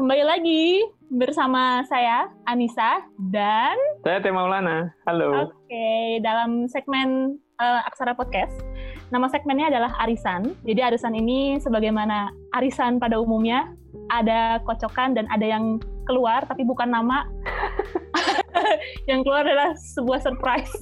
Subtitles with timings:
[0.00, 0.64] kembali lagi
[1.12, 4.96] bersama saya Anissa dan saya Teh Maulana.
[5.04, 5.52] Halo.
[5.52, 8.64] Oke, dalam segmen uh, Aksara Podcast,
[9.12, 10.56] nama segmennya adalah Arisan.
[10.64, 13.76] Jadi arisan ini sebagaimana arisan pada umumnya
[14.08, 15.76] ada kocokan dan ada yang
[16.08, 17.28] keluar tapi bukan nama.
[19.12, 20.72] yang keluar adalah sebuah surprise.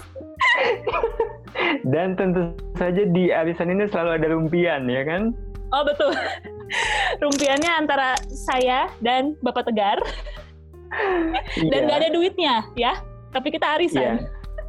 [1.91, 5.35] dan tentu saja di arisan ini selalu ada rumpian ya kan?
[5.75, 6.15] Oh betul.
[7.23, 9.99] Rumpiannya antara saya dan Bapak Tegar.
[11.71, 12.97] dan nggak ada duitnya ya.
[13.33, 14.01] Tapi kita arisan.
[14.01, 14.15] Iya,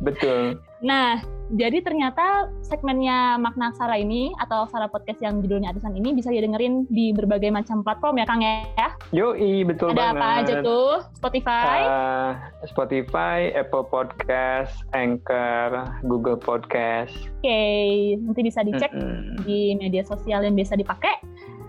[0.04, 0.60] betul.
[0.84, 6.30] Nah, jadi ternyata segmennya Makna Aksara ini atau Aksara Podcast yang judulnya Arisan ini bisa
[6.30, 8.90] didengerin di berbagai macam platform ya Kang ya?
[9.10, 10.22] Yoi, betul Ada banget.
[10.22, 10.92] apa aja tuh?
[11.18, 11.80] Spotify?
[11.82, 12.32] Uh,
[12.70, 17.18] Spotify, Apple Podcast, Anchor, Google Podcast.
[17.42, 17.90] Oke, okay.
[18.22, 19.36] nanti bisa dicek mm -hmm.
[19.50, 21.18] di media sosial yang biasa dipakai.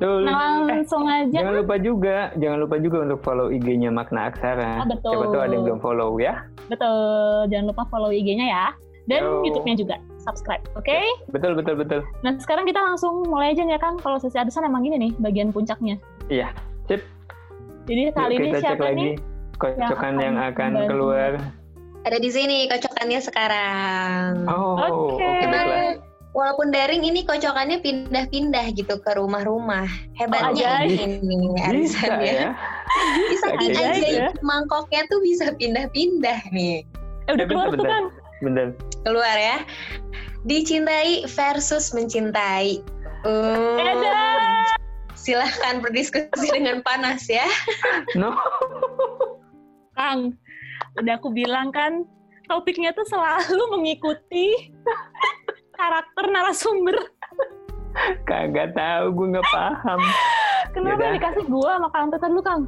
[0.01, 0.25] Betul.
[0.25, 1.45] Nah, langsung eh, aja.
[1.45, 4.81] Jangan lupa juga, jangan lupa juga untuk follow IG-nya Makna Aksara.
[4.81, 5.13] Oh, betul.
[5.13, 6.49] Siapa tuh ada yang belum follow ya?
[6.73, 8.67] Betul, jangan lupa follow IG-nya ya
[9.13, 10.89] dan YouTube-nya juga subscribe, oke?
[10.89, 11.05] Okay?
[11.29, 12.01] Betul betul betul.
[12.25, 14.01] Nah sekarang kita langsung mulai aja ya Kang.
[14.01, 16.01] Kalau sesi arisan emang gini nih bagian puncaknya.
[16.33, 16.49] Iya,
[16.89, 17.05] sip.
[17.85, 18.89] Jadi kali Yuk, ini kita siapa cek nih?
[18.89, 19.09] lagi
[19.61, 21.31] kocokan yang akan, yang akan keluar.
[22.09, 24.49] Ada di sini kocokannya sekarang.
[24.49, 25.21] Oh, oke.
[25.21, 25.45] Okay.
[25.45, 29.91] Okay, Walaupun daring ini kocokannya pindah-pindah gitu ke rumah-rumah.
[30.15, 32.55] Hebatnya oh, ini arisan ya.
[33.27, 33.75] Bisa okay.
[33.75, 34.29] aja ya.
[34.39, 36.87] mangkoknya tuh bisa pindah-pindah nih.
[37.27, 38.05] Eh udah keluar tuh kan?
[38.47, 38.79] Bener.
[39.03, 39.67] Keluar ya.
[40.47, 42.79] Dicintai versus mencintai.
[43.27, 43.77] Uh,
[45.19, 47.45] silahkan berdiskusi dengan panas ya.
[48.15, 48.39] No.
[49.99, 50.39] Kang,
[50.97, 52.09] udah aku bilang kan
[52.49, 54.75] topiknya tuh selalu mengikuti
[55.81, 56.97] karakter narasumber.
[58.29, 60.01] Kagak tahu, gue nggak paham.
[60.71, 61.15] Kenapa Yaudah.
[61.17, 62.63] dikasih gue sama Kang Tetan lu Kang?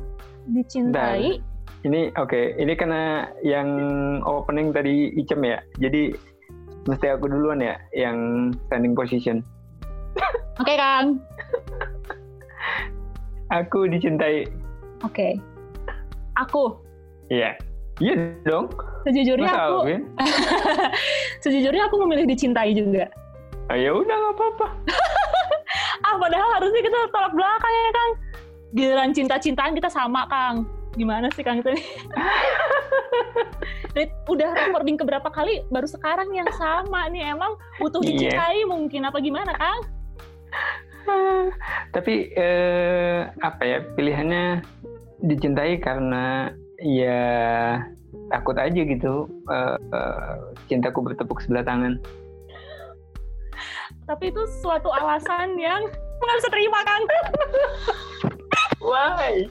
[0.51, 1.39] Dicintai.
[1.39, 2.45] Dan ini oke, okay.
[2.59, 3.69] ini karena yang
[4.27, 5.59] opening tadi Icem ya.
[5.79, 6.14] Jadi
[6.86, 9.42] mesti aku duluan ya yang standing position.
[10.61, 11.23] Oke, okay, Kang.
[13.59, 14.45] aku dicintai.
[15.03, 15.11] Oke.
[15.11, 15.33] Okay.
[16.39, 16.77] Aku.
[17.33, 17.57] Iya.
[18.01, 18.14] Iya
[18.48, 18.73] dong.
[19.05, 19.80] Sejujurnya Masa aku?
[21.45, 23.11] Sejujurnya aku memilih dicintai juga.
[23.69, 24.67] Ah, ya udah nggak apa-apa.
[26.07, 28.11] ah padahal harusnya kita tolak belakang ya, Kang.
[28.73, 30.64] Giliran cinta-cintaan kita sama, Kang
[30.97, 31.73] gimana sih Kang itu
[34.33, 38.69] udah recording keberapa kali baru sekarang yang sama nih emang butuh dicintai yeah.
[38.69, 39.80] mungkin apa gimana Kang?
[41.92, 44.63] Tapi eh, apa ya pilihannya
[45.24, 47.23] dicintai karena ya
[48.29, 51.97] takut aja gitu eh, eh, cintaku bertepuk sebelah tangan.
[54.05, 55.87] Tapi itu suatu alasan yang
[56.23, 57.03] nggak bisa terima Kang.
[58.83, 59.47] Why?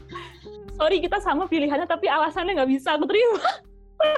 [0.82, 3.38] sorry kita sama pilihannya tapi alasannya nggak bisa aku terima.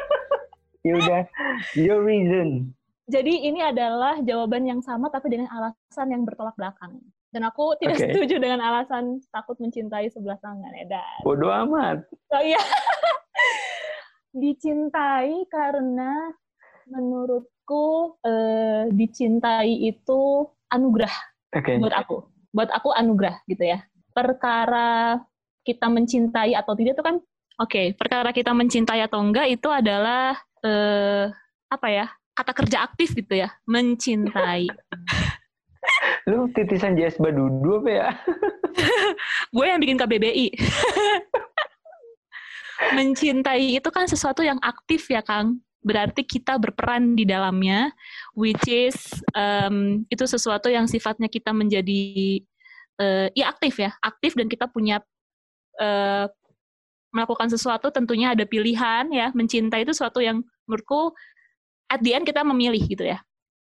[0.87, 1.21] ya udah,
[1.75, 2.71] your reason.
[3.11, 7.03] Jadi ini adalah jawaban yang sama tapi dengan alasan yang bertolak belakang.
[7.33, 8.13] Dan aku tidak okay.
[8.13, 11.25] setuju dengan alasan takut mencintai sebelah tangan, Edan.
[11.25, 12.05] Bodoh amat.
[12.29, 12.61] Oh iya.
[14.37, 16.29] dicintai karena
[16.85, 21.15] menurutku eh, dicintai itu anugerah
[21.57, 21.81] okay.
[21.81, 22.21] buat aku.
[22.53, 23.81] Buat aku anugerah gitu ya.
[24.13, 25.17] Perkara
[25.65, 27.15] kita mencintai atau tidak itu kan
[27.57, 31.31] oke okay, perkara kita mencintai atau enggak itu adalah uh,
[31.71, 32.05] apa ya
[32.35, 34.67] kata kerja aktif gitu ya mencintai
[36.29, 38.09] lu titisan JS Badudu apa ya?
[39.55, 40.47] Gue yang bikin KBBI
[42.97, 45.59] mencintai itu kan sesuatu yang aktif ya Kang.
[45.83, 47.91] Berarti kita berperan di dalamnya
[48.39, 48.95] which is
[49.35, 52.39] um, itu sesuatu yang sifatnya kita menjadi
[53.03, 53.91] uh, ya aktif ya.
[53.99, 55.03] Aktif dan kita punya
[55.83, 56.25] uh,
[57.11, 59.35] melakukan sesuatu tentunya ada pilihan ya.
[59.35, 60.39] Mencintai itu sesuatu yang
[60.71, 61.11] menurutku
[61.91, 63.19] at the end kita memilih gitu ya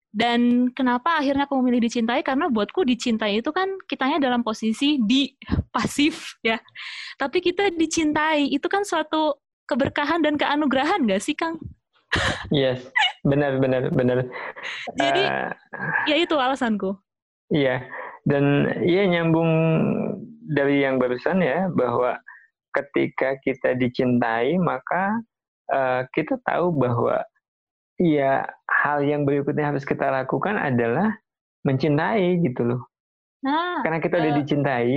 [0.09, 5.29] dan kenapa akhirnya aku memilih dicintai karena buatku dicintai itu kan kitanya dalam posisi di
[5.75, 6.57] pasif ya
[7.21, 9.37] tapi kita dicintai itu kan suatu
[9.69, 11.61] keberkahan dan keanugerahan gak sih Kang?
[12.49, 12.89] Yes,
[13.21, 14.25] benar benar benar.
[14.97, 15.53] Jadi uh,
[16.09, 16.97] ya itu alasanku.
[17.53, 17.85] Iya,
[18.25, 19.53] dan iya nyambung
[20.49, 22.17] dari yang barusan ya bahwa
[22.73, 25.21] ketika kita dicintai maka
[25.69, 27.21] uh, kita tahu bahwa
[27.99, 31.19] ya hal yang berikutnya harus kita lakukan adalah
[31.67, 32.83] mencintai gitu loh.
[33.43, 34.95] Nah, karena kita udah uh, dicintai,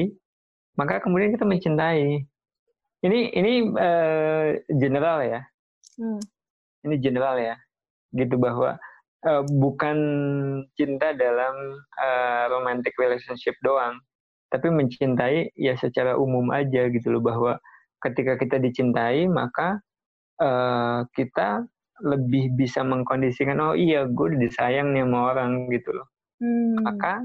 [0.78, 2.26] maka kemudian kita mencintai.
[3.02, 5.42] Ini ini uh, general ya.
[5.98, 6.22] Hmm.
[6.86, 7.56] Ini general ya.
[8.14, 8.78] Gitu bahwa
[9.26, 9.98] uh, bukan
[10.78, 11.54] cinta dalam
[11.98, 13.98] uh, romantic relationship doang,
[14.54, 17.58] tapi mencintai ya secara umum aja gitu loh bahwa
[18.02, 19.80] ketika kita dicintai maka
[20.42, 21.66] uh, kita
[22.02, 26.08] lebih bisa mengkondisikan oh iya gue udah disayang nih sama orang gitu loh.
[26.42, 26.82] Hmm.
[26.82, 27.22] maka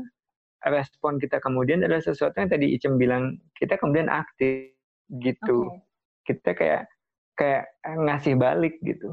[0.69, 4.77] respon kita kemudian adalah sesuatu yang tadi Icem bilang kita kemudian aktif
[5.21, 5.73] gitu.
[5.73, 6.37] Okay.
[6.37, 6.83] kita kayak
[7.39, 9.13] kayak ngasih balik gitu.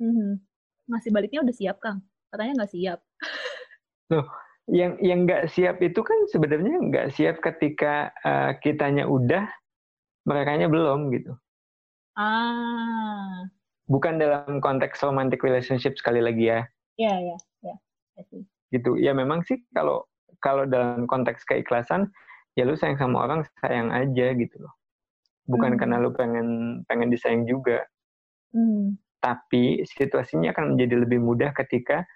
[0.00, 0.40] Hmm.
[0.88, 2.00] ngasih baliknya udah siap kang?
[2.32, 2.98] Katanya nggak siap.
[4.12, 4.26] Loh
[4.70, 9.44] yang yang nggak siap itu kan sebenarnya nggak siap ketika uh, kitanya udah
[10.24, 11.34] mereka belum gitu.
[12.14, 13.50] Ah
[13.92, 16.60] bukan dalam konteks romantic relationship sekali lagi ya.
[16.96, 17.76] Iya, iya, iya.
[18.72, 18.96] Gitu.
[18.96, 20.08] Ya memang sih kalau
[20.40, 22.08] kalau dalam konteks keikhlasan
[22.56, 24.72] ya lu sayang sama orang sayang aja gitu loh.
[25.44, 25.78] Bukan hmm.
[25.78, 27.84] karena lu pengen pengen disayang juga.
[28.56, 28.96] Hmm.
[29.20, 32.08] Tapi situasinya akan menjadi lebih mudah ketika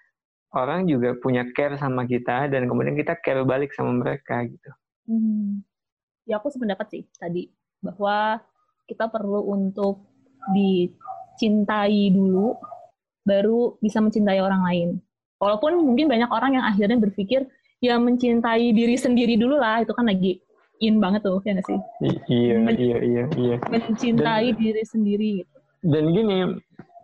[0.57, 4.71] orang juga punya care sama kita dan kemudian kita care balik sama mereka gitu.
[5.05, 5.61] Hmm.
[6.27, 7.47] Ya aku sependapat sih tadi
[7.79, 8.41] bahwa
[8.89, 10.03] kita perlu untuk
[10.51, 10.91] di
[11.37, 12.57] cintai dulu,
[13.23, 14.89] baru bisa mencintai orang lain.
[15.37, 17.45] Walaupun mungkin banyak orang yang akhirnya berpikir,
[17.77, 20.41] ya mencintai diri sendiri dulu lah, itu kan lagi
[20.81, 21.79] in banget tuh, ya nggak sih?
[22.29, 23.55] iya, Men iya, iya, iya.
[23.69, 25.31] Mencintai dan, diri sendiri.
[25.41, 25.55] Gitu.
[25.85, 26.37] Dan gini,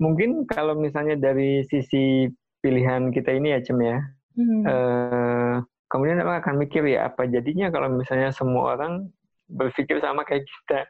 [0.02, 2.30] mungkin kalau misalnya dari sisi
[2.62, 3.98] pilihan kita ini ya, Cem ya,
[4.38, 4.62] hmm.
[4.66, 5.56] uh,
[5.90, 9.10] kemudian apa akan mikir ya, apa jadinya kalau misalnya semua orang
[9.50, 10.82] berpikir sama kayak kita?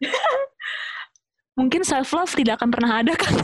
[1.60, 3.36] mungkin self love tidak akan pernah ada kan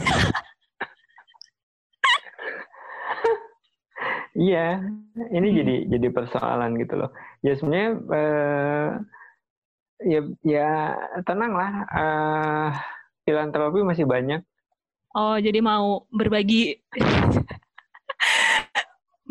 [4.37, 4.85] Iya,
[5.33, 5.57] ini hmm.
[5.57, 7.09] jadi jadi persoalan gitu loh.
[7.41, 8.89] Ya sebenarnya uh,
[10.05, 10.69] ya ya
[11.25, 12.69] tenanglah, uh,
[13.25, 14.45] filantropi masih banyak.
[15.17, 16.77] Oh, jadi mau berbagi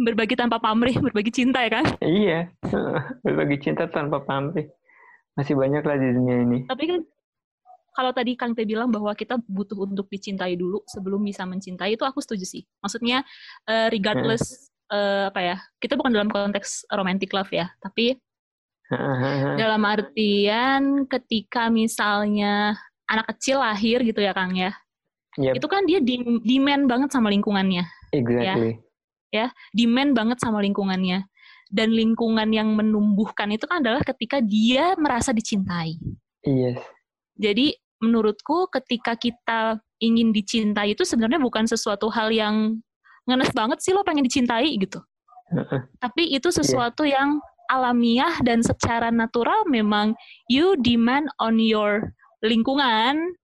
[0.07, 1.87] berbagi tanpa pamrih, berbagi cinta ya kan?
[2.03, 2.51] Iya,
[3.25, 4.67] berbagi cinta tanpa pamrih.
[5.39, 6.59] Masih banyak lah di dunia ini.
[6.67, 7.01] Tapi kan
[7.97, 12.05] kalau tadi Kang Teh bilang bahwa kita butuh untuk dicintai dulu sebelum bisa mencintai itu
[12.05, 12.63] aku setuju sih.
[12.85, 13.25] Maksudnya
[13.65, 18.21] uh, regardless uh, apa ya, kita bukan dalam konteks romantic love ya, tapi
[19.61, 22.77] dalam artian ketika misalnya
[23.09, 24.77] anak kecil lahir gitu ya Kang ya,
[25.41, 25.57] yep.
[25.57, 27.89] itu kan dia di, demand banget sama lingkungannya.
[28.13, 28.77] Exactly.
[29.33, 31.25] Ya, ya demand banget sama lingkungannya.
[31.67, 35.99] Dan lingkungan yang menumbuhkan itu kan adalah ketika dia merasa dicintai.
[36.47, 36.79] Yes.
[37.35, 42.81] Jadi menurutku ketika kita ingin dicintai itu sebenarnya bukan sesuatu hal yang
[43.27, 45.01] ngenes banget sih lo pengen dicintai gitu.
[46.03, 46.57] Tapi itu iya.
[46.63, 47.15] sesuatu yeah.
[47.21, 47.31] yang
[47.67, 50.15] alamiah dan secara natural memang
[50.47, 53.35] you demand on your lingkungan.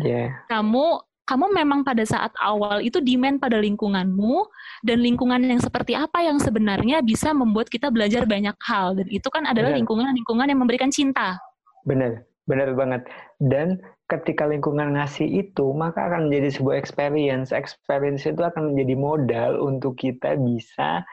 [0.00, 0.34] Yeah.
[0.50, 4.42] Kamu kamu memang pada saat awal itu demand pada lingkunganmu
[4.82, 9.28] dan lingkungan yang seperti apa yang sebenarnya bisa membuat kita belajar banyak hal dan itu
[9.30, 11.38] kan adalah lingkungan-lingkungan yang memberikan cinta.
[11.86, 12.26] Benar.
[12.50, 13.06] Benar banget.
[13.38, 13.78] Dan
[14.10, 17.54] ketika lingkungan ngasih itu, maka akan menjadi sebuah experience.
[17.54, 21.06] Experience itu akan menjadi modal untuk kita bisa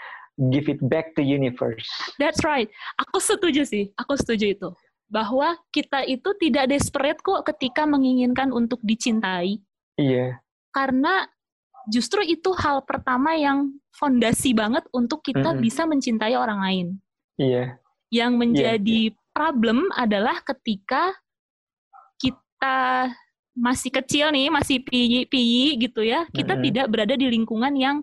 [0.50, 1.86] give it back to universe.
[2.18, 2.72] That's right.
[2.98, 3.94] Aku setuju sih.
[4.00, 4.70] Aku setuju itu.
[5.10, 9.62] Bahwa kita itu tidak desperate kok ketika menginginkan untuk dicintai.
[9.98, 10.42] Iya.
[10.74, 11.26] Karena
[11.90, 15.66] justru itu hal pertama yang fondasi banget untuk kita mm -hmm.
[15.66, 16.88] bisa mencintai orang lain.
[17.38, 17.78] Iya.
[18.10, 21.14] Yang menjadi yeah problem adalah ketika
[22.20, 23.10] kita
[23.56, 26.68] masih kecil nih, masih piyi-piyi gitu ya, kita mm -hmm.
[26.72, 27.98] tidak berada di lingkungan yang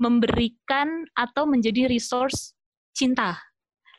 [0.00, 2.56] memberikan atau menjadi resource
[2.94, 3.38] cinta.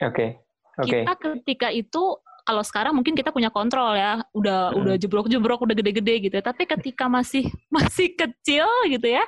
[0.04, 0.12] Oke.
[0.12, 0.30] Okay.
[0.76, 1.08] Okay.
[1.08, 4.80] Kita ketika itu kalau sekarang mungkin kita punya kontrol ya, udah hmm.
[4.84, 6.36] udah jebrok-jebrok, udah gede-gede gitu.
[6.38, 6.44] Ya.
[6.46, 9.24] Tapi ketika masih masih kecil gitu ya,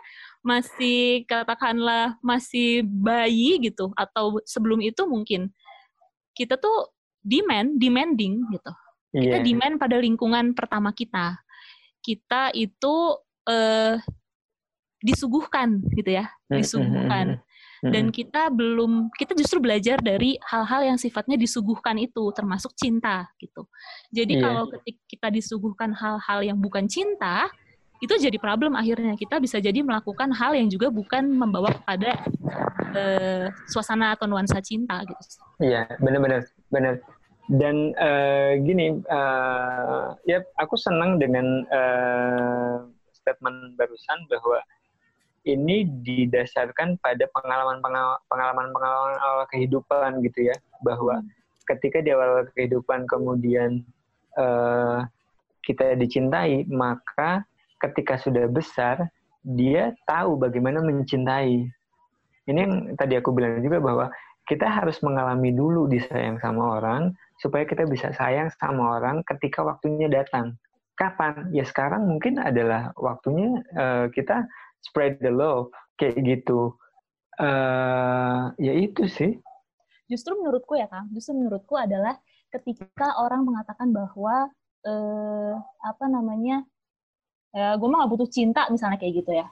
[0.46, 5.50] masih katakanlah masih bayi gitu atau sebelum itu mungkin
[6.38, 6.94] kita tuh
[7.24, 8.72] demand, demanding gitu.
[9.16, 9.24] Yeah.
[9.24, 9.46] Kita iya.
[9.46, 11.40] demand pada lingkungan pertama kita.
[12.04, 12.96] Kita itu
[13.50, 13.96] uh,
[15.02, 17.42] disuguhkan gitu ya, disuguhkan.
[17.78, 23.70] Dan kita belum, kita justru belajar dari hal-hal yang sifatnya disuguhkan itu, termasuk cinta gitu.
[24.10, 24.44] Jadi yeah.
[24.50, 27.46] kalau ketika kita disuguhkan hal-hal yang bukan cinta,
[28.02, 32.18] itu jadi problem akhirnya kita bisa jadi melakukan hal yang juga bukan membawa kepada
[32.94, 35.22] uh, suasana atau nuansa cinta gitu.
[35.62, 37.00] Iya, benar-benar, benar
[37.48, 42.84] dan uh, gini uh, ya aku senang dengan uh,
[43.16, 44.60] statement barusan bahwa
[45.48, 50.56] ini didasarkan pada pengalaman pengalaman pengalaman awal kehidupan gitu ya.
[50.84, 51.24] Bahwa
[51.72, 53.80] ketika di awal kehidupan kemudian
[54.36, 55.08] uh,
[55.64, 57.48] kita dicintai maka
[57.80, 59.08] ketika sudah besar
[59.48, 61.64] dia tahu bagaimana mencintai.
[62.48, 64.06] Ini yang tadi aku bilang juga bahwa
[64.48, 70.08] kita harus mengalami dulu disayang sama orang supaya kita bisa sayang sama orang ketika waktunya
[70.08, 70.56] datang.
[70.98, 71.52] Kapan?
[71.54, 74.48] Ya sekarang mungkin adalah waktunya uh, kita
[74.82, 76.74] spread the love kayak gitu.
[77.38, 79.38] Uh, ya itu sih.
[80.10, 82.18] Justru menurutku ya Kang, justru menurutku adalah
[82.50, 84.50] ketika orang mengatakan bahwa
[84.88, 86.64] uh, apa namanya,
[87.52, 89.46] ya gue mah gak butuh cinta misalnya kayak gitu ya.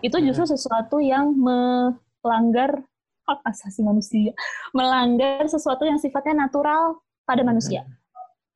[0.00, 2.82] Itu justru sesuatu yang melanggar
[3.28, 4.32] hak asasi manusia,
[4.72, 6.96] melanggar sesuatu yang sifatnya natural
[7.28, 7.84] pada manusia.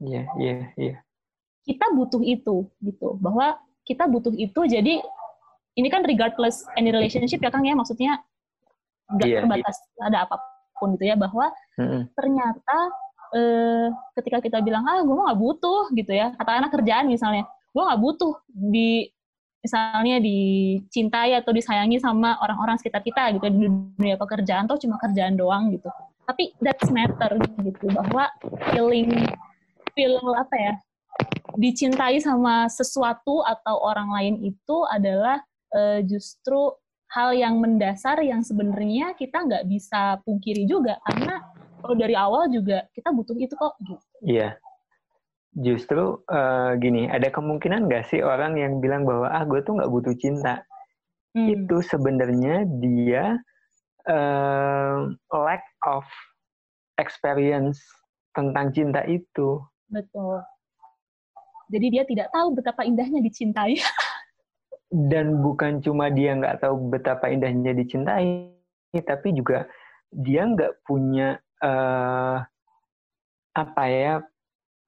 [0.01, 0.97] Iya, iya, iya.
[1.63, 3.21] Kita butuh itu, gitu.
[3.21, 5.05] Bahwa kita butuh itu, jadi
[5.77, 8.19] ini kan regardless any relationship ya Kang ya, maksudnya
[9.13, 10.09] nggak yeah, terbatas yeah.
[10.09, 10.37] ada apa
[10.81, 12.03] pun gitu ya, bahwa mm-hmm.
[12.17, 12.79] ternyata
[13.37, 13.87] eh,
[14.19, 18.33] ketika kita bilang, ah gue nggak butuh gitu ya, katakanlah kerjaan misalnya, gue nggak butuh
[18.51, 19.13] di
[19.63, 25.39] misalnya dicintai atau disayangi sama orang-orang sekitar kita gitu di dunia pekerjaan atau cuma kerjaan
[25.39, 25.87] doang gitu
[26.27, 28.27] tapi that's matter gitu bahwa
[28.75, 29.27] feeling
[29.95, 30.75] feel apa ya
[31.55, 35.39] dicintai sama sesuatu atau orang lain itu adalah
[35.77, 36.73] uh, justru
[37.13, 41.45] hal yang mendasar yang sebenarnya kita nggak bisa pungkiri juga karena
[41.83, 44.01] kalau dari awal juga kita butuh itu kok gitu.
[44.25, 44.57] Iya,
[45.53, 49.93] justru uh, gini, ada kemungkinan nggak sih orang yang bilang bahwa ah gue tuh nggak
[49.93, 50.65] butuh cinta,
[51.37, 51.47] hmm.
[51.53, 53.37] itu sebenarnya dia
[54.09, 56.05] uh, lack of
[56.97, 57.81] experience
[58.33, 59.61] tentang cinta itu.
[59.93, 60.41] Betul.
[61.73, 63.77] Jadi dia tidak tahu betapa indahnya dicintai.
[65.13, 68.53] Dan bukan cuma dia nggak tahu betapa indahnya dicintai,
[68.93, 69.65] tapi juga
[70.13, 72.45] dia nggak punya uh,
[73.57, 74.21] apa ya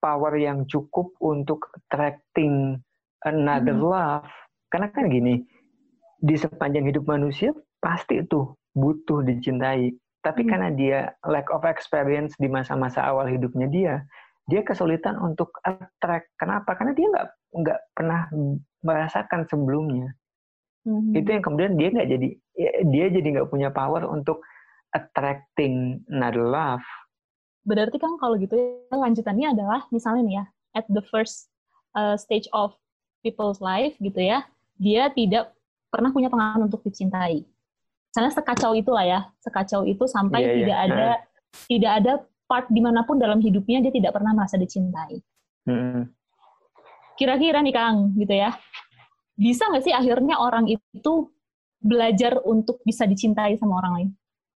[0.04, 2.76] power yang cukup untuk attracting
[3.24, 3.88] another hmm.
[3.88, 4.28] love.
[4.68, 5.40] Karena kan gini,
[6.20, 9.96] di sepanjang hidup manusia pasti itu butuh dicintai.
[10.20, 10.50] Tapi hmm.
[10.52, 13.94] karena dia lack of experience di masa-masa awal hidupnya dia,
[14.44, 16.28] dia kesulitan untuk attract.
[16.36, 16.76] Kenapa?
[16.76, 17.28] Karena dia nggak
[17.64, 18.20] nggak pernah
[18.84, 20.12] merasakan sebelumnya.
[20.84, 21.16] Hmm.
[21.16, 22.28] Itu yang kemudian dia nggak jadi
[22.60, 24.44] ya, dia jadi nggak punya power untuk
[24.92, 26.84] attracting another love
[27.64, 30.44] berarti kan kalau gitu ya lanjutannya adalah misalnya nih ya
[30.76, 31.48] at the first
[31.96, 32.76] uh, stage of
[33.24, 34.44] people's life gitu ya
[34.76, 35.56] dia tidak
[35.88, 37.48] pernah punya pengalaman untuk dicintai
[38.12, 40.86] misalnya sekacau itulah ya sekacau itu sampai yeah, tidak yeah.
[40.86, 41.16] ada uh.
[41.66, 42.12] tidak ada
[42.44, 45.18] part di mana pun dalam hidupnya dia tidak pernah merasa dicintai
[45.64, 46.04] hmm.
[47.16, 48.52] kira-kira nih kang gitu ya
[49.34, 51.32] bisa nggak sih akhirnya orang itu
[51.80, 54.10] belajar untuk bisa dicintai sama orang lain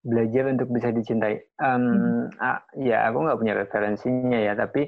[0.07, 1.43] belajar untuk bisa dicintai.
[1.59, 2.25] Um, hmm.
[2.39, 4.87] ah, ya aku nggak punya referensinya ya, tapi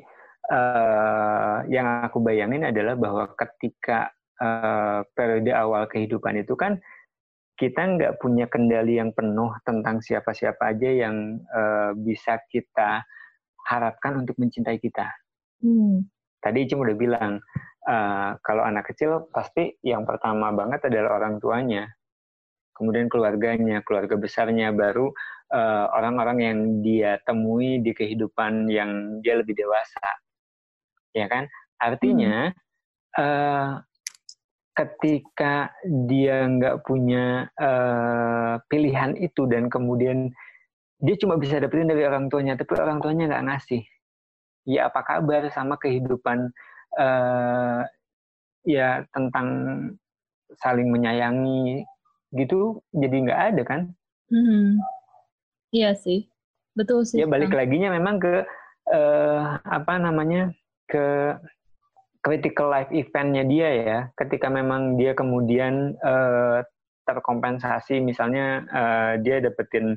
[0.48, 6.78] uh, yang aku bayangin adalah bahwa ketika uh, periode awal kehidupan itu kan
[7.58, 13.02] kita nggak punya kendali yang penuh tentang siapa-siapa aja yang uh, bisa kita
[13.66, 15.10] harapkan untuk mencintai kita.
[15.58, 16.06] Hmm.
[16.38, 17.42] Tadi Icim udah bilang,
[17.90, 21.97] uh, kalau anak kecil pasti yang pertama banget adalah orang tuanya
[22.78, 25.10] kemudian keluarganya, keluarga besarnya, baru
[25.50, 30.08] eh, orang-orang uh, yang dia temui di kehidupan yang dia lebih dewasa,
[31.12, 31.50] ya kan?
[31.82, 33.18] Artinya hmm.
[33.18, 33.70] uh,
[34.78, 35.74] ketika
[36.06, 40.30] dia nggak punya uh, pilihan itu dan kemudian
[41.02, 43.82] dia cuma bisa dapetin dari orang tuanya, tapi orang tuanya nggak ngasih.
[44.68, 46.50] Ya apa kabar sama kehidupan
[46.98, 47.82] uh,
[48.66, 49.48] ya tentang
[50.60, 51.84] saling menyayangi
[52.32, 53.80] gitu jadi nggak ada kan?
[54.28, 54.76] Hmm.
[55.72, 56.28] Iya sih,
[56.76, 57.20] betul sih.
[57.20, 58.44] Ya balik lagi laginya memang ke
[58.88, 60.52] uh, apa namanya
[60.88, 61.36] ke
[62.24, 63.98] critical life eventnya dia ya.
[64.16, 66.64] Ketika memang dia kemudian uh,
[67.08, 69.96] terkompensasi, misalnya uh, dia dapetin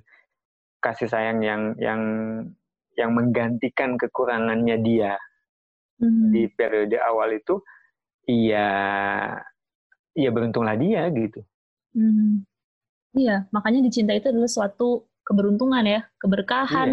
[0.80, 2.02] kasih sayang yang yang
[2.96, 5.16] yang menggantikan kekurangannya dia
[6.00, 6.32] hmm.
[6.36, 7.60] di periode awal itu,
[8.28, 8.70] iya,
[10.16, 11.44] iya beruntunglah dia gitu.
[11.92, 12.48] Hmm.
[13.12, 16.90] Iya, makanya dicinta itu adalah suatu keberuntungan ya, keberkahan.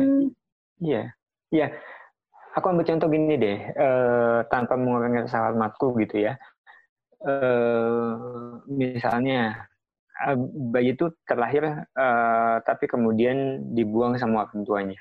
[0.83, 1.03] Iya, iya.
[1.55, 1.69] iya.
[2.59, 6.35] Aku ambil contoh gini deh, uh, tanpa mengurangi rasa hormatku gitu ya.
[7.23, 9.71] Uh, misalnya
[10.27, 10.35] uh,
[10.75, 11.87] bayi itu terlahir,
[12.67, 14.99] tapi kemudian dibuang sama orang tuanya.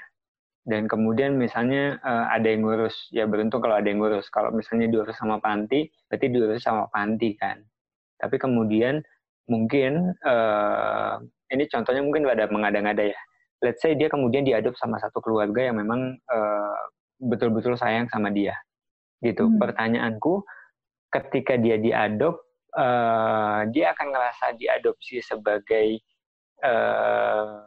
[0.67, 4.27] Dan kemudian misalnya ada yang ngurus, ya beruntung kalau ada yang ngurus.
[4.27, 7.63] Kalau misalnya diurus sama panti, berarti diurus sama panti kan.
[8.19, 8.99] Tapi kemudian
[9.47, 11.19] mungkin uh,
[11.51, 13.19] ini contohnya mungkin ada mengada-ngada ya.
[13.63, 16.79] Let's say dia kemudian diadop sama satu keluarga yang memang uh,
[17.17, 18.53] betul-betul sayang sama dia.
[19.23, 19.49] Gitu.
[19.49, 19.57] Hmm.
[19.57, 20.45] Pertanyaanku,
[21.09, 22.37] ketika dia diadop,
[22.77, 25.97] uh, dia akan ngerasa diadopsi sebagai
[26.61, 27.65] uh,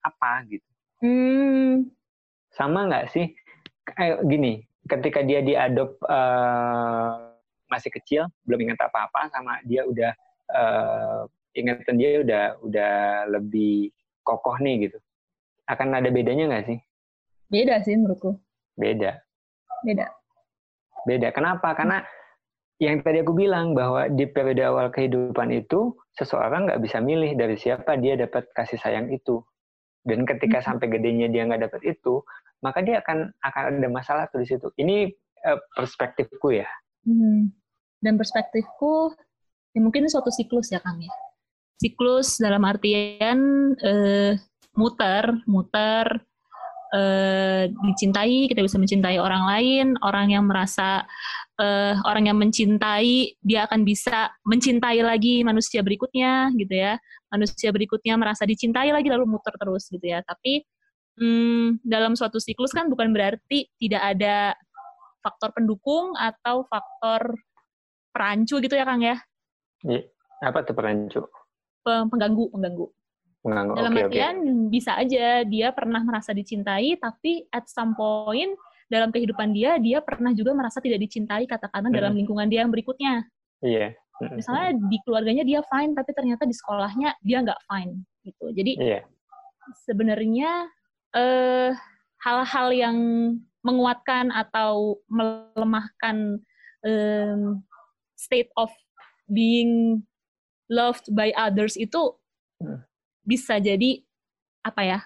[0.00, 0.70] apa gitu?
[1.04, 1.92] Hmm.
[2.48, 3.28] Sama nggak sih
[4.00, 7.36] eh, gini, ketika dia diadop uh,
[7.68, 10.16] masih kecil, belum ingat apa-apa sama dia udah
[10.52, 12.96] uh, ingatan dia udah udah
[13.32, 13.90] lebih
[14.22, 14.98] kokoh nih gitu.
[15.68, 16.78] Akan ada bedanya nggak sih?
[17.48, 18.36] Beda sih menurutku.
[18.76, 19.20] Beda.
[19.84, 20.06] Beda.
[21.08, 21.28] Beda.
[21.32, 21.72] Kenapa?
[21.72, 22.04] Karena
[22.78, 27.58] yang tadi aku bilang bahwa di periode awal kehidupan itu seseorang nggak bisa milih dari
[27.58, 29.42] siapa dia dapat kasih sayang itu.
[30.06, 30.66] Dan ketika hmm.
[30.66, 32.22] sampai gedenya dia nggak dapat itu,
[32.62, 34.70] maka dia akan akan ada masalah tuh di situ.
[34.78, 35.10] Ini
[35.44, 36.68] uh, perspektifku ya.
[37.02, 37.50] Hmm.
[37.98, 39.10] Dan perspektifku,
[39.72, 41.12] ya mungkin suatu siklus ya Kang ya.
[41.78, 43.38] Siklus dalam artian
[43.78, 44.34] uh,
[44.74, 46.06] muter, muter,
[46.94, 51.06] uh, dicintai, kita bisa mencintai orang lain, orang yang merasa
[51.60, 56.98] uh, orang yang mencintai, dia akan bisa mencintai lagi manusia berikutnya, gitu ya.
[57.28, 60.24] Manusia berikutnya merasa dicintai lagi lalu muter terus, gitu ya.
[60.24, 60.64] Tapi
[61.20, 64.54] hmm, dalam suatu siklus kan bukan berarti tidak ada
[65.22, 67.36] faktor pendukung atau faktor
[68.14, 69.18] perancu gitu ya Kang ya?
[69.84, 70.02] Iya.
[70.42, 71.22] Apa tuh perancu?
[71.82, 72.86] Pengganggu, pengganggu.
[73.42, 73.74] Pengganggu.
[73.78, 74.66] Dalam okay, artian okay.
[74.70, 78.54] bisa aja dia pernah merasa dicintai, tapi at some point
[78.88, 81.98] dalam kehidupan dia, dia pernah juga merasa tidak dicintai, katakanlah hmm.
[81.98, 83.28] dalam lingkungan dia yang berikutnya.
[83.60, 83.94] Iya.
[84.18, 88.50] Misalnya di keluarganya dia fine, tapi ternyata di sekolahnya dia nggak fine gitu.
[88.50, 89.02] Jadi yeah.
[89.86, 90.66] sebenarnya
[91.14, 91.70] eh,
[92.26, 92.98] hal-hal yang
[93.62, 96.40] menguatkan atau melemahkan
[96.82, 97.62] um,
[98.18, 98.70] state of
[99.28, 100.02] being
[100.68, 102.16] loved by others itu
[102.60, 102.82] hmm.
[103.24, 104.02] bisa jadi
[104.64, 104.98] apa ya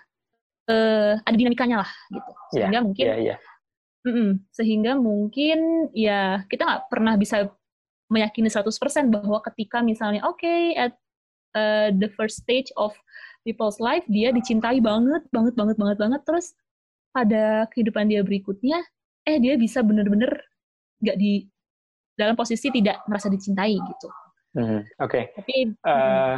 [0.70, 3.38] uh, ada dinamikanya lah gitu iya, sehingga yeah, mungkin yeah, yeah.
[4.02, 5.58] Mm -mm, sehingga mungkin
[5.94, 7.46] ya kita nggak pernah bisa
[8.10, 8.74] meyakini 100%
[9.14, 10.92] bahwa ketika misalnya oke okay, at
[11.54, 12.90] uh, the first stage of
[13.46, 16.50] people's life dia dicintai banget banget banget banget banget terus
[17.14, 18.82] pada kehidupan dia berikutnya
[19.22, 20.34] eh dia bisa bener-bener
[20.98, 21.46] nggak di
[22.16, 24.08] dalam posisi tidak merasa dicintai gitu.
[24.52, 25.08] Hmm, Oke.
[25.08, 25.24] Okay.
[25.36, 25.54] Tapi
[25.88, 26.36] uh,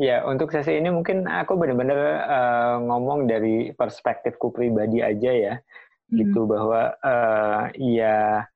[0.00, 6.16] ya untuk sesi ini mungkin aku benar-benar uh, ngomong dari perspektifku pribadi aja ya, hmm.
[6.16, 8.48] gitu bahwa uh, ya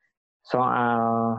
[0.44, 1.36] soal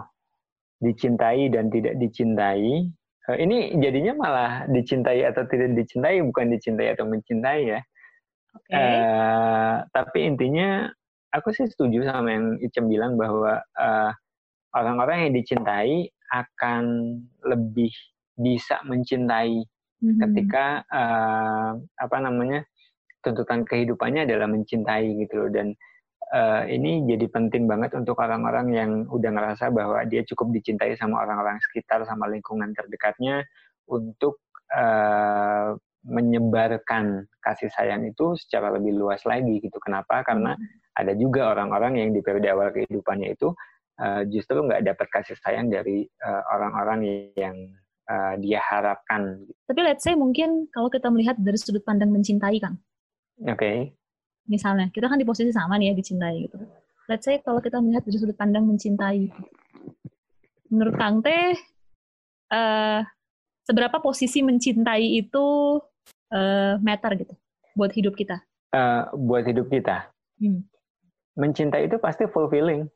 [0.82, 2.90] dicintai dan tidak dicintai
[3.26, 7.80] Uh, ini jadinya malah dicintai atau tidak dicintai, bukan dicintai atau mencintai ya.
[8.54, 8.78] Okay.
[8.78, 10.94] Uh, tapi intinya
[11.34, 14.12] aku sih setuju sama yang Icem bilang bahwa eh,
[14.76, 16.84] orang-orang yang dicintai akan
[17.48, 17.92] lebih
[18.36, 20.20] bisa mencintai mm-hmm.
[20.20, 22.68] ketika uh, apa namanya
[23.24, 25.74] tuntutan kehidupannya adalah mencintai gitu loh dan
[26.36, 31.24] uh, ini jadi penting banget untuk orang-orang yang udah ngerasa bahwa dia cukup dicintai sama
[31.24, 33.48] orang-orang sekitar, sama lingkungan terdekatnya
[33.90, 34.42] untuk
[34.74, 35.74] uh,
[36.06, 39.78] menyebarkan kasih sayang itu secara lebih luas lagi gitu.
[39.82, 40.22] Kenapa?
[40.22, 40.94] Karena hmm.
[41.02, 43.50] ada juga orang-orang yang di periode awal kehidupannya itu
[44.00, 46.08] uh, justru nggak dapat kasih sayang dari
[46.52, 47.56] orang-orang uh, yang
[48.10, 49.46] uh, dia harapkan.
[49.68, 52.76] Tapi let's say mungkin kalau kita melihat dari sudut pandang mencintai kan.
[53.44, 53.56] Oke.
[53.60, 53.78] Okay
[54.46, 56.58] misalnya kita kan di posisi sama nih ya dicintai gitu.
[57.06, 59.30] Let's say kalau kita melihat dari sudut pandang mencintai,
[60.74, 61.54] menurut Kang Teh
[62.50, 63.02] uh,
[63.62, 65.78] seberapa posisi mencintai itu
[66.34, 67.34] uh, matter gitu
[67.78, 68.42] buat hidup kita?
[68.74, 70.10] Uh, buat hidup kita,
[70.42, 70.66] hmm.
[71.38, 72.90] mencintai itu pasti fulfilling,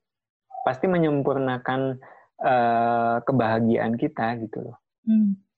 [0.69, 1.97] pasti menyempurnakan
[2.45, 4.77] uh, kebahagiaan kita gitu loh.
[5.09, 5.49] Hmm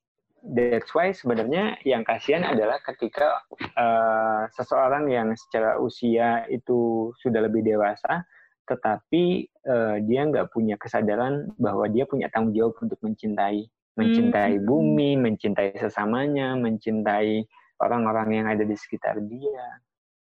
[0.41, 3.45] that's why sebenarnya yang kasihan adalah ketika
[3.77, 8.25] uh, seseorang yang secara usia itu sudah lebih dewasa,
[8.65, 14.65] tetapi uh, dia nggak punya kesadaran bahwa dia punya tanggung jawab untuk mencintai, mencintai hmm.
[14.65, 17.45] bumi, mencintai sesamanya, mencintai
[17.81, 19.65] orang-orang yang ada di sekitar dia,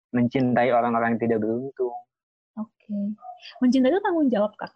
[0.09, 1.97] mencintai orang-orang yang tidak beruntung.
[2.89, 3.13] Okay.
[3.61, 4.73] mencintai itu tanggung jawab kak.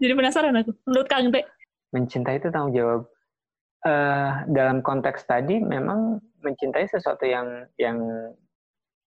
[0.00, 0.72] Jadi penasaran aku.
[0.88, 1.44] Menurut Kang Teh?
[1.92, 3.02] Mencintai itu tanggung jawab
[3.84, 8.00] uh, dalam konteks tadi memang mencintai sesuatu yang yang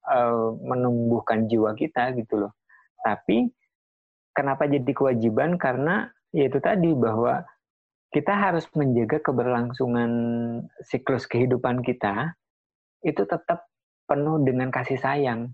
[0.06, 2.54] uh, menumbuhkan jiwa kita gitu loh.
[3.02, 3.50] Tapi
[4.38, 5.58] kenapa jadi kewajiban?
[5.58, 7.42] Karena yaitu tadi bahwa
[8.14, 10.12] kita harus menjaga keberlangsungan
[10.86, 12.38] siklus kehidupan kita
[13.02, 13.66] itu tetap
[14.06, 15.50] penuh dengan kasih sayang.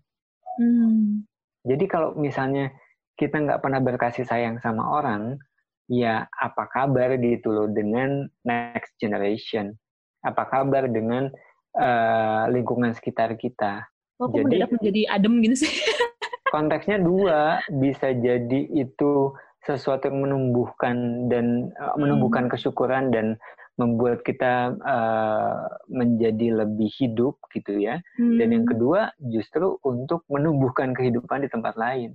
[0.60, 1.24] Hmm.
[1.70, 2.74] Jadi kalau misalnya
[3.14, 5.38] kita nggak pernah berkasih sayang sama orang,
[5.86, 9.78] ya apa kabar gitu loh dengan next generation?
[10.26, 11.30] Apa kabar dengan
[11.78, 13.86] uh, lingkungan sekitar kita?
[14.20, 15.72] Oh, jadi menjadi adem gitu sih.
[16.50, 19.32] konteksnya dua, bisa jadi itu
[19.64, 23.38] sesuatu yang menumbuhkan dan uh, menumbuhkan kesyukuran dan
[23.80, 28.04] membuat kita uh, menjadi lebih hidup gitu ya.
[28.20, 28.36] Hmm.
[28.36, 32.12] Dan yang kedua justru untuk menumbuhkan kehidupan di tempat lain.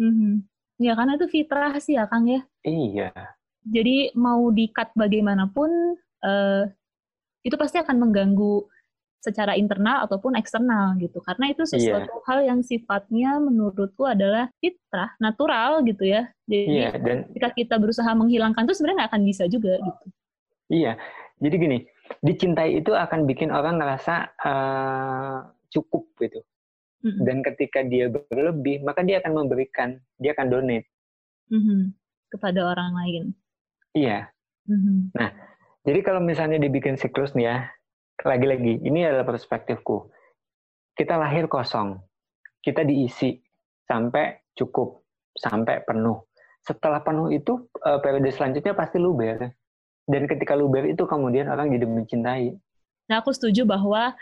[0.00, 0.34] Mm-hmm.
[0.80, 2.40] Ya karena itu fitrah sih ya Kang ya.
[2.64, 3.12] Iya.
[3.66, 6.62] Jadi mau di-cut bagaimanapun uh,
[7.42, 8.64] itu pasti akan mengganggu
[9.24, 11.18] secara internal ataupun eksternal gitu.
[11.24, 12.24] Karena itu sesuatu yeah.
[12.30, 16.30] hal yang sifatnya menurutku adalah fitrah, natural gitu ya.
[16.46, 20.06] Jadi yeah, dan ketika kita berusaha menghilangkan itu sebenarnya nggak akan bisa juga gitu.
[20.66, 20.98] Iya.
[21.36, 21.78] Jadi gini,
[22.24, 25.38] dicintai itu akan bikin orang ngerasa uh,
[25.70, 26.40] cukup gitu.
[27.04, 27.22] Mm-hmm.
[27.22, 30.88] Dan ketika dia berlebih, maka dia akan memberikan, dia akan donate
[31.52, 31.80] mm-hmm.
[32.32, 33.24] kepada orang lain.
[33.92, 34.32] Iya.
[34.66, 34.98] Mm-hmm.
[35.14, 35.30] Nah,
[35.86, 37.56] jadi kalau misalnya dibikin siklus nih ya,
[38.24, 40.10] lagi-lagi ini adalah perspektifku.
[40.96, 42.00] Kita lahir kosong,
[42.64, 43.36] kita diisi
[43.84, 45.04] sampai cukup,
[45.36, 46.24] sampai penuh.
[46.64, 49.52] Setelah penuh itu uh, periode selanjutnya pasti luber.
[50.06, 52.54] Dan ketika luber itu kemudian orang jadi mencintai.
[53.10, 54.14] Nah, aku setuju bahwa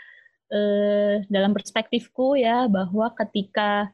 [0.49, 3.89] eh, dalam perspektifku ya bahwa ketika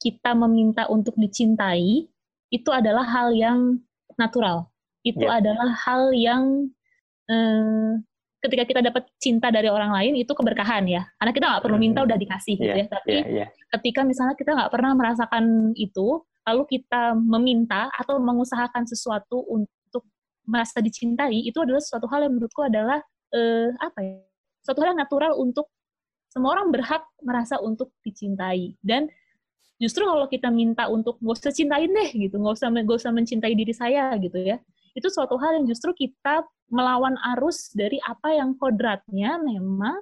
[0.00, 2.08] kita meminta untuk dicintai
[2.52, 3.80] itu adalah hal yang
[4.16, 4.68] natural.
[5.04, 5.40] Itu yeah.
[5.40, 6.72] adalah hal yang
[7.28, 8.00] eh,
[8.44, 11.08] ketika kita dapat cinta dari orang lain itu keberkahan ya.
[11.16, 12.08] Karena kita nggak perlu minta mm-hmm.
[12.12, 12.92] udah dikasih gitu yeah, ya.
[12.92, 13.48] Tapi yeah, yeah.
[13.76, 19.72] ketika misalnya kita nggak pernah merasakan itu, lalu kita meminta atau mengusahakan sesuatu untuk
[20.44, 23.00] merasa dicintai, itu adalah sesuatu hal yang menurutku adalah
[23.34, 24.20] eh, apa ya?
[24.64, 25.68] suatu hal yang natural untuk
[26.32, 29.06] semua orang berhak merasa untuk dicintai dan
[29.78, 33.54] justru kalau kita minta untuk gak usah cintain deh gitu nggak usah gak usah mencintai
[33.54, 34.58] diri saya gitu ya
[34.96, 39.94] itu suatu hal yang justru kita melawan arus dari apa yang kodratnya memang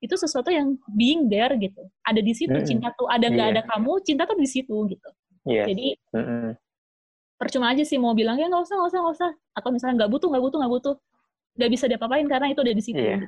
[0.00, 2.68] itu sesuatu yang being there gitu ada di situ mm -hmm.
[2.68, 3.54] cinta tuh ada nggak yeah.
[3.60, 5.08] ada kamu cinta tuh di situ gitu
[5.48, 5.66] yeah.
[5.66, 6.48] jadi mm -hmm.
[7.36, 10.10] Percuma aja sih mau bilang ya nggak usah nggak usah nggak usah atau misalnya nggak
[10.12, 10.94] butuh nggak butuh nggak butuh
[11.56, 13.26] nggak bisa diapa-apain karena itu ada di situ gitu.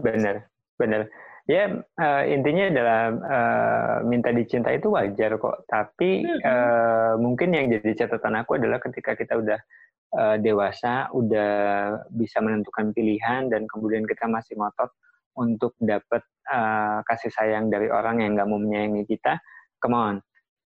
[0.00, 0.36] Benar,
[0.76, 1.02] benar.
[1.48, 5.64] Ya uh, intinya adalah uh, minta dicinta itu wajar kok.
[5.66, 6.40] Tapi hmm.
[6.44, 9.60] uh, mungkin yang jadi catatan aku adalah ketika kita udah
[10.14, 11.52] uh, dewasa, udah
[12.12, 14.92] bisa menentukan pilihan dan kemudian kita masih ngotot
[15.38, 16.22] untuk dapat
[16.52, 19.40] uh, kasih sayang dari orang yang nggak mau menyayangi kita,
[19.80, 20.16] come on.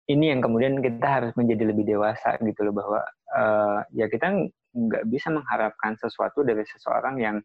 [0.04, 3.00] Ini yang kemudian kita harus menjadi lebih dewasa gitu loh bahwa
[3.32, 7.36] uh, ya kita nggak bisa mengharapkan sesuatu dari seseorang yang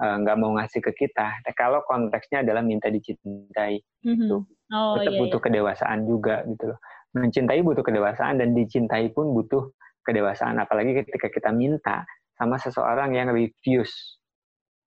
[0.00, 1.28] Eh, nggak uh, mau ngasih ke kita.
[1.44, 4.16] Nah, kalau konteksnya adalah minta dicintai, mm-hmm.
[4.16, 4.48] gitu.
[4.72, 5.44] Oh, tetap iya, butuh iya.
[5.44, 6.78] kedewasaan juga gitu loh.
[7.12, 9.68] Mencintai butuh kedewasaan dan dicintai pun butuh
[10.08, 10.56] kedewasaan.
[10.56, 14.16] Apalagi ketika kita minta sama seseorang yang refuse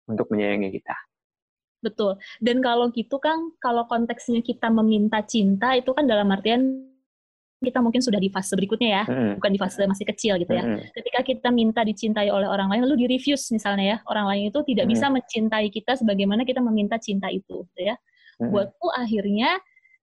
[0.10, 0.98] untuk menyayangi kita.
[1.86, 2.18] Betul.
[2.42, 6.90] Dan kalau gitu kan, kalau konteksnya kita meminta cinta itu kan dalam artian
[7.64, 9.40] kita mungkin sudah di fase berikutnya ya, hmm.
[9.40, 10.64] bukan di fase masih kecil gitu ya.
[10.64, 10.84] Hmm.
[10.92, 14.60] Ketika kita minta dicintai oleh orang lain, lalu di refuse misalnya ya, orang lain itu
[14.68, 14.94] tidak hmm.
[14.94, 17.96] bisa mencintai kita sebagaimana kita meminta cinta itu, gitu ya.
[18.38, 18.52] Hmm.
[18.52, 19.58] Buatku akhirnya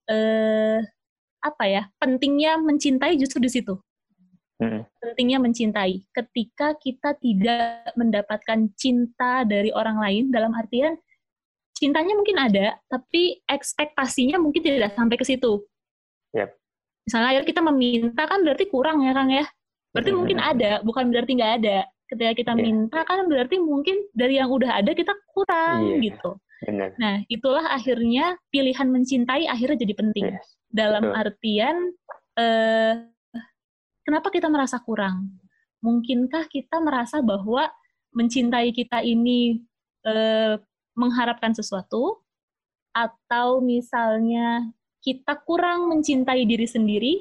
[0.09, 0.81] eh,
[1.45, 3.77] apa ya, pentingnya mencintai justru di situ.
[4.61, 4.85] Hmm.
[5.01, 6.05] Pentingnya mencintai.
[6.13, 10.97] Ketika kita tidak mendapatkan cinta dari orang lain, dalam artian
[11.77, 15.65] cintanya mungkin ada, tapi ekspektasinya mungkin tidak sampai ke situ.
[16.37, 16.60] Yep
[17.11, 19.43] misalnya akhirnya kita meminta kan berarti kurang ya Kang ya
[19.91, 22.63] berarti mungkin ada bukan berarti nggak ada ketika kita yeah.
[22.63, 26.07] minta kan berarti mungkin dari yang udah ada kita kurang yeah.
[26.07, 26.31] gitu
[26.63, 26.95] Benar.
[26.95, 30.47] nah itulah akhirnya pilihan mencintai akhirnya jadi penting yes.
[30.71, 31.19] dalam Betul.
[31.19, 31.77] artian
[32.39, 32.95] eh,
[34.07, 35.35] kenapa kita merasa kurang
[35.83, 37.67] mungkinkah kita merasa bahwa
[38.15, 39.59] mencintai kita ini
[40.07, 40.55] eh,
[40.95, 42.23] mengharapkan sesuatu
[42.95, 44.71] atau misalnya
[45.01, 47.15] kita kurang mencintai diri sendiri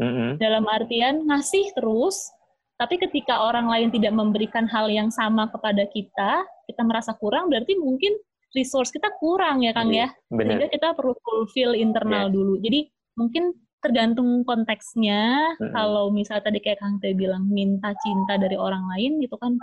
[0.00, 0.40] mm-hmm.
[0.40, 2.32] dalam artian ngasih terus
[2.78, 7.74] tapi ketika orang lain tidak memberikan hal yang sama kepada kita kita merasa kurang berarti
[7.76, 8.16] mungkin
[8.56, 10.56] resource kita kurang ya Kang ya Bener.
[10.56, 12.34] sehingga kita perlu fulfill internal yeah.
[12.34, 12.80] dulu jadi
[13.18, 15.74] mungkin tergantung konteksnya mm-hmm.
[15.74, 19.54] kalau misalnya tadi kayak Kang Teh bilang minta cinta dari orang lain gitu kan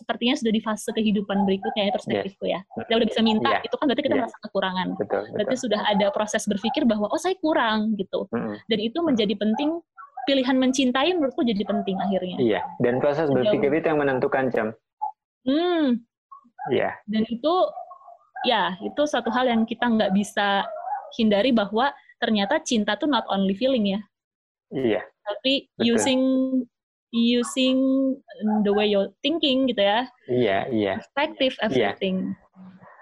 [0.00, 2.64] sepertinya sudah di fase kehidupan berikutnya ya perspektifku ya.
[2.64, 3.66] Kita udah bisa minta, yeah.
[3.68, 4.22] itu kan berarti kita yeah.
[4.24, 4.88] merasa kekurangan.
[4.96, 5.32] Betul, betul.
[5.36, 8.24] Berarti sudah ada proses berpikir bahwa oh saya kurang gitu.
[8.32, 8.56] Mm-hmm.
[8.72, 9.70] Dan itu menjadi penting
[10.24, 12.36] pilihan mencintai menurutku jadi penting akhirnya.
[12.40, 14.66] Iya, dan proses berpikir itu yang menentukan jam.
[15.44, 16.00] Hmm.
[16.68, 16.92] Iya.
[17.08, 17.54] Dan itu
[18.44, 20.64] ya itu satu hal yang kita nggak bisa
[21.16, 24.00] hindari bahwa ternyata cinta tuh not only feeling ya.
[24.70, 25.02] Iya.
[25.24, 25.96] Tapi betul.
[25.96, 26.20] using
[27.10, 28.14] using
[28.62, 30.00] the way you're thinking gitu ya.
[30.30, 30.94] Iya, iya.
[31.02, 31.64] Perspective iya.
[31.66, 32.16] everything.
[32.34, 32.48] Iya.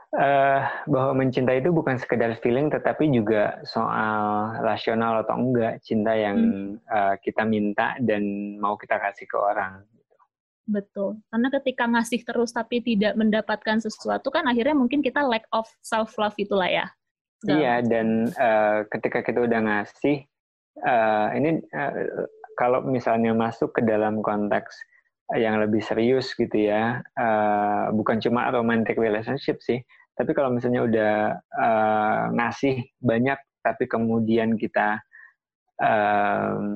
[0.08, 6.40] Uh, bahwa mencinta itu bukan sekedar feeling tetapi juga soal rasional atau enggak cinta yang
[6.40, 6.72] hmm.
[6.88, 9.84] uh, kita minta dan mau kita kasih ke orang.
[9.92, 10.16] Gitu.
[10.64, 11.20] Betul.
[11.28, 16.16] Karena ketika ngasih terus tapi tidak mendapatkan sesuatu kan akhirnya mungkin kita lack of self
[16.16, 16.88] love itulah ya.
[17.44, 20.24] Iya dan uh, ketika kita udah ngasih
[20.88, 22.24] uh, ini uh,
[22.58, 24.74] kalau misalnya masuk ke dalam konteks
[25.38, 29.78] yang lebih serius gitu ya, uh, bukan cuma romantic relationship sih,
[30.18, 31.14] tapi kalau misalnya udah
[31.54, 34.98] uh, ngasih banyak, tapi kemudian kita
[35.78, 36.74] uh,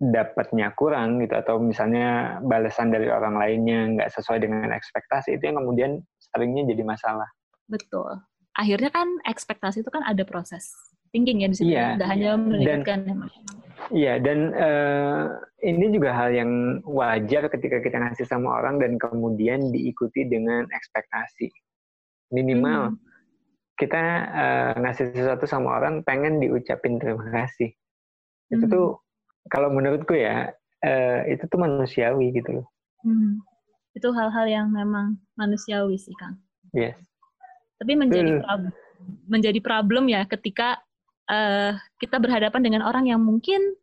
[0.00, 5.62] dapatnya kurang gitu, atau misalnya balasan dari orang lainnya nggak sesuai dengan ekspektasi, itu yang
[5.62, 7.30] kemudian seringnya jadi masalah.
[7.70, 8.18] Betul.
[8.58, 12.98] Akhirnya kan ekspektasi itu kan ada proses thinking ya di situ, iya, tidak hanya melibatkan
[13.90, 16.50] Iya, dan uh, ini juga hal yang
[16.86, 21.50] wajar ketika kita ngasih sama orang dan kemudian diikuti dengan ekspektasi.
[22.30, 22.98] Minimal hmm.
[23.74, 27.74] kita uh, ngasih sesuatu sama orang pengen diucapin terima kasih.
[28.52, 28.54] Hmm.
[28.60, 28.86] Itu tuh
[29.50, 30.54] kalau menurutku ya
[30.86, 32.66] uh, itu tuh manusiawi gitu loh.
[33.02, 33.42] Hmm.
[33.96, 36.38] Itu hal-hal yang memang manusiawi sih, Kang.
[36.70, 36.94] Yes.
[37.80, 38.72] Tapi menjadi problem,
[39.26, 40.78] menjadi problem ya ketika
[41.30, 43.78] uh, kita berhadapan dengan orang yang mungkin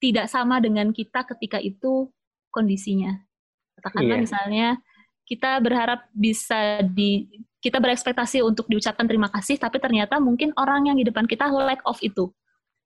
[0.00, 2.08] tidak sama dengan kita ketika itu
[2.48, 3.12] kondisinya.
[3.78, 4.24] Katakanlah yeah.
[4.24, 4.68] misalnya
[5.24, 7.28] kita berharap bisa di
[7.64, 11.80] kita berekspektasi untuk diucapkan terima kasih, tapi ternyata mungkin orang yang di depan kita lack
[11.88, 12.28] of itu.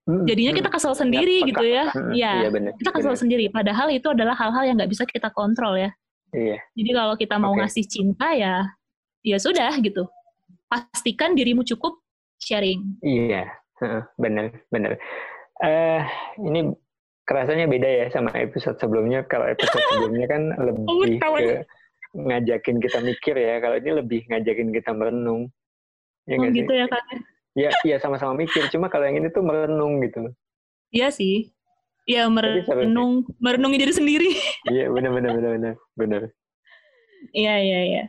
[0.06, 0.76] Hmm, Jadinya kita hmm.
[0.78, 1.84] kesel sendiri ya, gitu ya.
[1.90, 3.22] Hmm, iya, ya, bener, kita kesel bener.
[3.26, 3.44] sendiri.
[3.50, 5.90] Padahal itu adalah hal-hal yang nggak bisa kita kontrol ya.
[6.30, 6.62] Iya.
[6.78, 7.60] Jadi kalau kita mau okay.
[7.66, 8.70] ngasih cinta ya,
[9.26, 10.06] ya sudah gitu.
[10.70, 11.98] Pastikan dirimu cukup
[12.38, 13.02] sharing.
[13.02, 13.50] Iya,
[14.22, 14.92] benar, benar.
[15.58, 16.02] Uh,
[16.38, 16.70] ini
[17.28, 19.26] kerasanya beda ya sama episode sebelumnya.
[19.28, 21.66] Kalau episode sebelumnya kan lebih ke
[22.16, 23.60] ngajakin kita mikir ya.
[23.60, 25.52] Kalau ini lebih ngajakin kita merenung.
[26.28, 26.80] Ya oh, gitu sih?
[26.80, 27.04] ya kak?
[27.58, 28.68] Ya, iya sama-sama mikir.
[28.70, 30.30] Cuma kalau yang ini tuh merenung gitu
[30.88, 31.52] Iya sih.
[32.08, 34.30] Iya merenung, merenungi diri sendiri.
[34.72, 36.22] Iya benar benar benar benar benar.
[37.36, 38.04] Iya iya iya.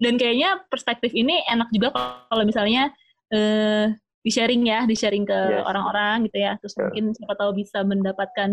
[0.00, 1.92] Dan kayaknya perspektif ini enak juga
[2.28, 2.92] kalau misalnya
[3.32, 5.64] eh, di sharing ya, di sharing ke yes.
[5.64, 6.52] orang-orang gitu ya.
[6.60, 6.82] Terus yeah.
[6.86, 8.50] mungkin siapa tahu bisa mendapatkan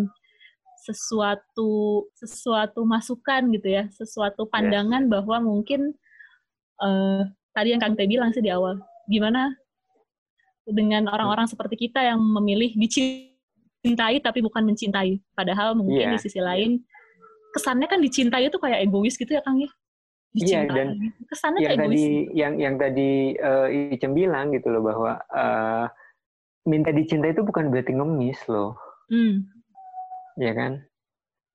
[0.87, 5.11] sesuatu sesuatu masukan gitu ya, sesuatu pandangan yes.
[5.11, 5.91] bahwa mungkin
[6.79, 8.79] uh, tadi yang Kang Teh bilang sih di awal,
[9.11, 9.51] gimana
[10.67, 15.19] dengan orang-orang seperti kita yang memilih dicintai tapi bukan mencintai.
[15.35, 16.13] Padahal mungkin yeah.
[16.15, 16.83] di sisi lain
[17.55, 19.71] kesannya kan dicintai itu kayak egois gitu ya Kang ya.
[20.35, 20.99] Iya dan
[21.31, 25.85] kesannya yang tadi yang yang tadi uh, Icem bilang gitu loh bahwa uh,
[26.67, 28.75] minta dicinta itu bukan berarti ngemis loh.
[29.07, 29.47] Hmm.
[30.35, 30.83] Ya kan?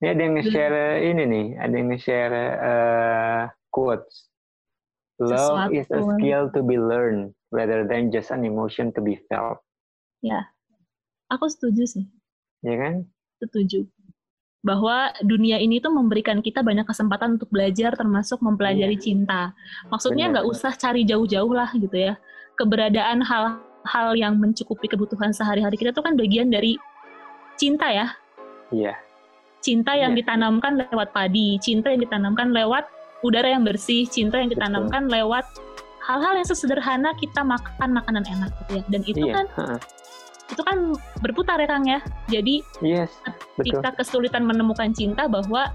[0.03, 1.11] Ini ada yang nge-share hmm.
[1.15, 4.27] ini nih, ada yang nge-share uh, quotes.
[5.23, 5.79] Love Sesuatu.
[5.79, 9.63] is a skill to be learned rather than just an emotion to be felt.
[10.19, 10.51] Ya,
[11.31, 12.05] aku setuju sih.
[12.67, 13.07] Ya kan?
[13.39, 13.87] Setuju
[14.63, 19.03] bahwa dunia ini tuh memberikan kita banyak kesempatan untuk belajar termasuk mempelajari iya.
[19.03, 19.41] cinta.
[19.91, 22.15] Maksudnya nggak usah cari jauh-jauh lah gitu ya.
[22.55, 26.79] Keberadaan hal-hal yang mencukupi kebutuhan sehari-hari kita tuh kan bagian dari
[27.59, 28.15] cinta ya.
[28.71, 28.95] Iya.
[29.59, 30.23] Cinta yang iya.
[30.23, 32.87] ditanamkan lewat padi, cinta yang ditanamkan lewat
[33.27, 35.15] udara yang bersih, cinta yang ditanamkan Betul.
[35.19, 35.45] lewat
[36.07, 38.83] hal-hal yang sesederhana kita makan makanan enak gitu ya.
[38.91, 39.35] Dan itu iya.
[39.43, 39.47] kan
[40.53, 40.93] itu kan
[41.25, 42.01] berputar ya Kang ya.
[42.29, 43.11] Jadi yes,
[43.57, 45.73] ketika kesulitan menemukan cinta bahwa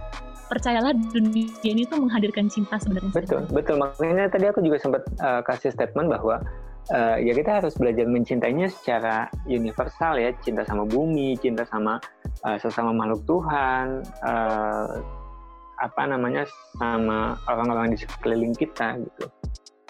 [0.47, 3.11] percayalah dunia ini tuh menghadirkan cinta sebenarnya.
[3.11, 3.75] Betul, betul.
[3.81, 6.39] Makanya tadi aku juga sempat uh, kasih statement bahwa
[6.95, 11.99] uh, ya kita harus belajar mencintainya secara universal ya, cinta sama bumi, cinta sama
[12.47, 15.03] uh, sesama makhluk Tuhan, uh,
[15.77, 16.47] apa namanya
[16.79, 19.29] sama orang-orang di sekeliling kita gitu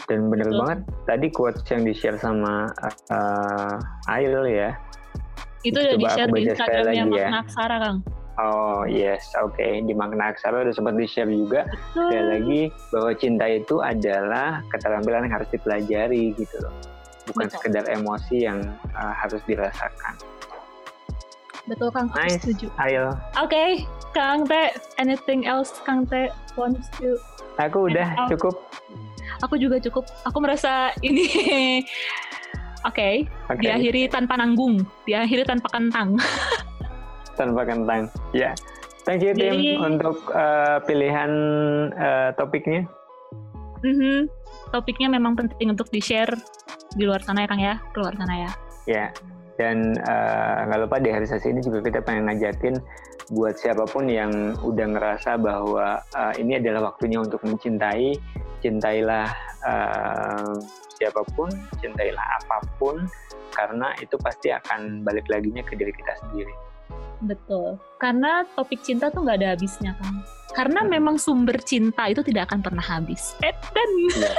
[0.08, 0.60] dan bener Betul.
[0.64, 2.72] banget tadi quotes yang di share sama
[3.12, 3.76] uh,
[4.12, 4.72] Ail ya
[5.68, 7.28] itu udah di share di Instagramnya ya.
[7.28, 8.00] Makna Aksara Kang
[8.38, 9.82] Oh yes, oke okay.
[9.82, 11.66] di makna aksara udah sempat di share juga.
[11.98, 12.62] Sekali lagi
[12.94, 16.70] bahwa cinta itu adalah keterampilan yang harus dipelajari gitu loh,
[17.26, 17.58] bukan Betul.
[17.58, 18.62] sekedar emosi yang
[18.94, 20.14] uh, harus dirasakan.
[21.66, 22.38] Betul Kang, nice.
[22.38, 22.70] setuju.
[22.78, 23.18] Ayo.
[23.42, 23.70] Oke, okay.
[24.14, 24.70] Kang Teh,
[25.02, 27.18] anything else Kang Teh wants to?
[27.58, 28.54] Aku udah cukup
[29.42, 31.26] aku juga cukup aku merasa ini
[32.88, 33.62] oke okay, okay.
[33.62, 36.18] diakhiri tanpa nanggung diakhiri tanpa kentang
[37.40, 38.54] tanpa kentang ya yeah.
[39.06, 41.32] thank you Tim Jadi, untuk uh, pilihan
[41.94, 42.86] uh, topiknya
[43.86, 44.18] mm -hmm.
[44.74, 46.34] topiknya memang penting untuk di share
[46.98, 48.52] di luar sana ya Kang ya keluar sana ya ya
[48.88, 49.10] yeah.
[49.58, 52.78] dan eh, nggak uh, lupa di hari sesi ini juga kita pengen ngajakin
[53.34, 58.16] buat siapa pun yang udah ngerasa bahwa uh, ini adalah waktunya untuk mencintai
[58.62, 59.30] cintailah
[59.64, 60.56] uh,
[60.98, 61.50] siapa pun,
[61.82, 63.06] cintailah apa pun,
[63.54, 66.54] karena itu pasti akan balik lagi ke diri kita sendiri.
[67.18, 70.22] Betul, karena topik cinta tuh nggak ada habisnya kan.
[70.54, 70.90] Karena hmm.
[70.90, 73.38] memang sumber cinta itu tidak akan pernah habis.
[73.46, 74.32] Eh, dan ya.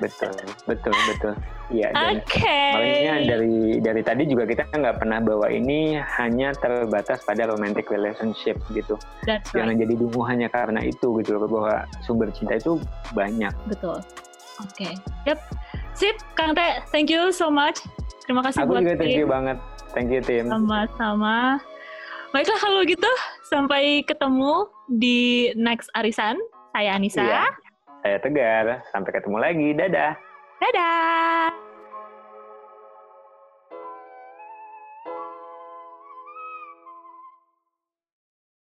[0.00, 0.32] Betul,
[0.64, 1.34] betul, betul.
[1.72, 1.88] Iya.
[1.96, 2.60] dan Oke.
[2.76, 8.60] Makanya dari dari tadi juga kita nggak pernah bahwa ini hanya terbatas pada romantic relationship
[8.76, 9.00] gitu.
[9.24, 9.64] That's right.
[9.64, 12.76] Jangan jadi dungu hanya karena itu gitu loh bahwa sumber cinta itu
[13.16, 13.52] banyak.
[13.68, 14.04] Betul.
[14.60, 14.94] Oke.
[15.24, 15.38] Yep.
[15.96, 16.84] Sip, Kang Teh.
[16.92, 17.80] Thank you so much.
[18.24, 19.58] Terima kasih Aku buat juga thank you banget.
[19.92, 20.48] Thank you tim.
[20.48, 21.60] Sama-sama.
[22.32, 23.12] Baiklah kalau gitu,
[23.44, 26.40] sampai ketemu di next arisan.
[26.72, 27.20] Saya Anissa.
[27.20, 27.44] Iya.
[28.02, 28.82] Saya Tegar.
[28.90, 29.68] Sampai ketemu lagi.
[29.78, 30.12] Dadah.
[30.58, 31.61] Dadah.